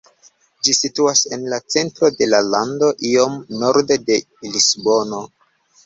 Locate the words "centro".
1.75-2.11